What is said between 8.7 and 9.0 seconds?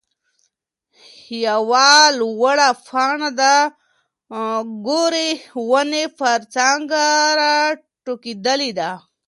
ده.